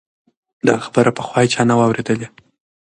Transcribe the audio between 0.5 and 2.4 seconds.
دا خبره پخوا هیچا نه وه اورېدلې.